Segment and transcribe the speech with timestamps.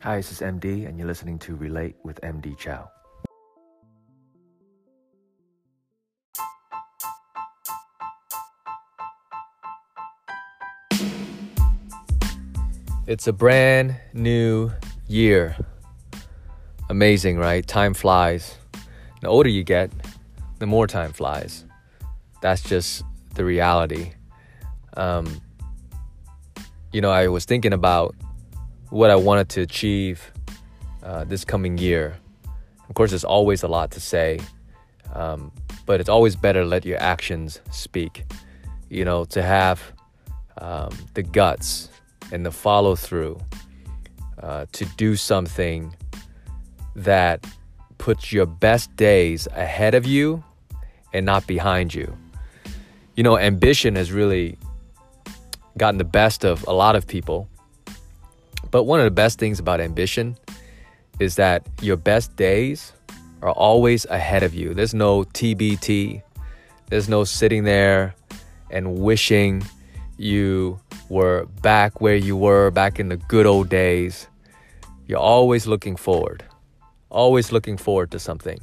[0.00, 2.88] Hi, this is MD, and you're listening to Relate with MD Chow.
[13.08, 14.70] It's a brand new
[15.08, 15.56] year.
[16.88, 17.66] Amazing, right?
[17.66, 18.56] Time flies.
[19.20, 19.90] The older you get,
[20.60, 21.64] the more time flies.
[22.40, 23.02] That's just
[23.34, 24.12] the reality.
[24.96, 25.40] Um,
[26.92, 28.14] you know, I was thinking about
[28.90, 30.32] what I wanted to achieve
[31.02, 32.16] uh, this coming year.
[32.88, 34.40] Of course, there's always a lot to say,
[35.14, 35.52] um,
[35.86, 38.24] but it's always better to let your actions speak.
[38.88, 39.82] You know, to have
[40.58, 41.90] um, the guts
[42.32, 43.38] and the follow through
[44.42, 45.94] uh, to do something
[46.96, 47.46] that
[47.98, 50.42] puts your best days ahead of you
[51.12, 52.16] and not behind you.
[53.16, 54.56] You know, ambition has really
[55.76, 57.48] gotten the best of a lot of people.
[58.70, 60.36] But one of the best things about ambition
[61.18, 62.92] is that your best days
[63.42, 64.74] are always ahead of you.
[64.74, 66.22] There's no TBT.
[66.90, 68.14] There's no sitting there
[68.70, 69.64] and wishing
[70.16, 74.26] you were back where you were back in the good old days.
[75.06, 76.44] You're always looking forward,
[77.08, 78.60] always looking forward to something.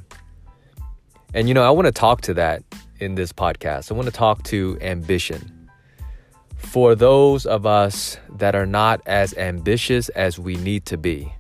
[1.34, 2.64] And you know, I want to talk to that
[3.00, 3.92] in this podcast.
[3.92, 5.55] I want to talk to ambition.
[6.58, 11.34] For those of us that are not as ambitious as we need to be,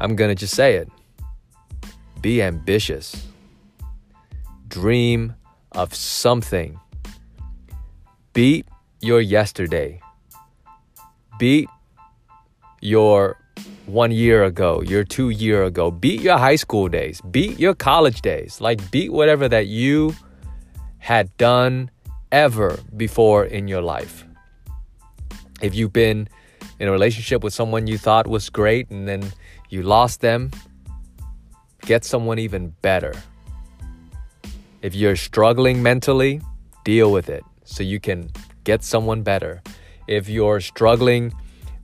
[0.00, 0.88] I'm going to just say it.
[2.20, 3.26] Be ambitious,
[4.68, 5.34] dream
[5.72, 6.78] of something,
[8.32, 8.66] beat
[9.00, 10.00] your yesterday,
[11.38, 11.68] beat
[12.80, 13.38] your
[13.86, 18.22] one year ago, your two year ago, beat your high school days, beat your college
[18.22, 20.14] days, like beat whatever that you
[20.98, 21.90] had done
[22.32, 24.24] ever before in your life.
[25.60, 26.28] If you've been
[26.80, 29.32] in a relationship with someone you thought was great and then
[29.68, 30.50] you lost them,
[31.82, 33.14] get someone even better.
[34.80, 36.40] If you're struggling mentally,
[36.84, 38.32] deal with it so you can
[38.64, 39.62] get someone better.
[40.08, 41.32] If you're struggling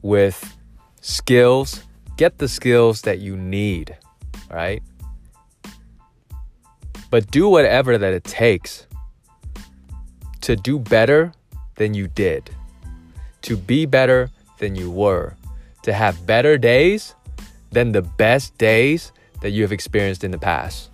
[0.03, 0.56] with
[1.00, 1.84] skills,
[2.17, 3.97] get the skills that you need,
[4.50, 4.83] right?
[7.11, 8.88] But do whatever that it takes
[10.43, 11.32] to do better
[11.76, 12.50] than you did,
[13.43, 15.37] to be better than you were,
[15.82, 17.15] to have better days
[17.71, 20.91] than the best days that you have experienced in the past.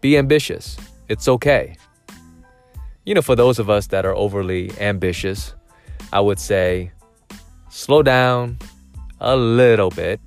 [0.00, 0.76] Be ambitious.
[1.08, 1.76] It's okay.
[3.04, 5.54] You know, for those of us that are overly ambitious,
[6.12, 6.90] I would say
[7.70, 8.58] slow down
[9.20, 10.20] a little bit,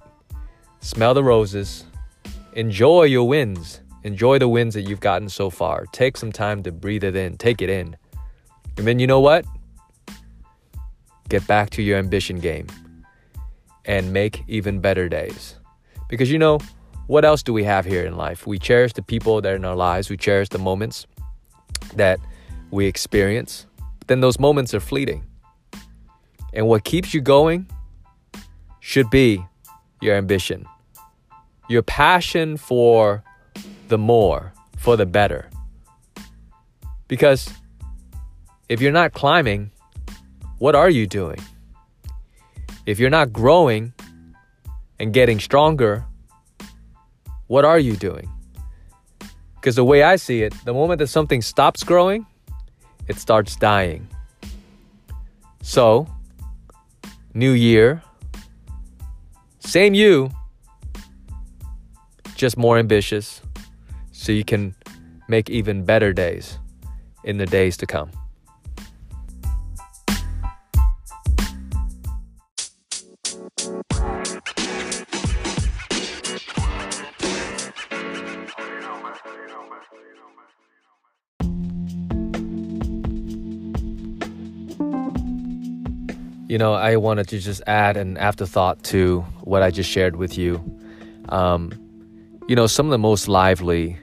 [0.79, 1.85] smell the roses,
[2.53, 5.85] enjoy your wins, enjoy the wins that you've gotten so far.
[5.91, 7.97] Take some time to breathe it in, take it in.
[8.79, 9.43] And then you know what?
[11.27, 12.65] Get back to your ambition game
[13.83, 15.57] and make even better days.
[16.07, 16.59] Because you know,
[17.07, 18.47] what else do we have here in life?
[18.47, 21.05] We cherish the people that are in our lives, we cherish the moments
[21.95, 22.21] that
[22.71, 23.65] we experience.
[23.99, 25.25] But then those moments are fleeting.
[26.53, 27.67] And what keeps you going
[28.79, 29.43] should be
[29.99, 30.65] your ambition,
[31.67, 33.25] your passion for
[33.89, 35.49] the more, for the better.
[37.09, 37.49] Because
[38.69, 39.71] if you're not climbing,
[40.59, 41.39] what are you doing?
[42.85, 43.93] If you're not growing
[44.99, 46.05] and getting stronger,
[47.47, 48.29] what are you doing?
[49.55, 52.27] Because the way I see it, the moment that something stops growing,
[53.07, 54.07] it starts dying.
[55.63, 56.07] So,
[57.33, 58.03] new year,
[59.59, 60.29] same you,
[62.35, 63.41] just more ambitious,
[64.11, 64.75] so you can
[65.27, 66.59] make even better days
[67.23, 68.11] in the days to come.
[86.49, 90.35] You know, I wanted to just add an afterthought to what I just shared with
[90.35, 90.59] you.
[91.29, 91.71] Um,
[92.47, 93.99] you know, some of the most lively,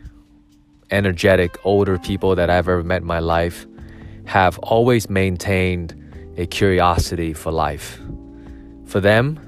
[0.93, 3.67] energetic, older people that I've ever met in my life
[4.27, 5.93] have always maintained
[6.37, 7.99] a curiosity for life.
[8.85, 9.41] For them,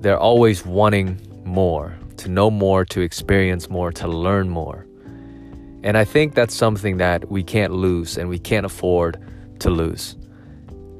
[0.00, 4.88] they're always wanting more, to know more, to experience more, to learn more.
[5.84, 9.24] And I think that's something that we can't lose and we can't afford
[9.60, 10.16] to lose.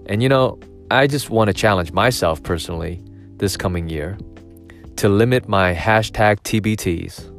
[0.06, 0.60] And you know,
[0.92, 3.02] I just want to challenge myself personally
[3.38, 4.18] this coming year
[4.96, 7.30] to limit my hashtag TBTs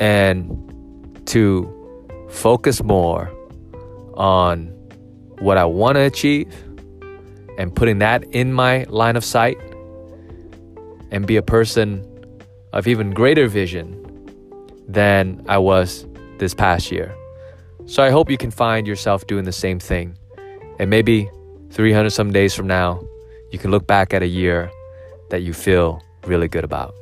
[0.00, 3.30] and to focus more
[4.14, 4.68] on
[5.40, 6.50] what I want to achieve
[7.58, 9.58] and putting that in my line of sight
[11.10, 12.02] and be a person
[12.72, 14.02] of even greater vision
[14.88, 16.06] than I was
[16.38, 17.14] this past year.
[17.84, 20.16] So I hope you can find yourself doing the same thing.
[20.78, 21.28] And maybe
[21.70, 23.02] 300 some days from now,
[23.50, 24.70] you can look back at a year
[25.30, 26.94] that you feel really good about.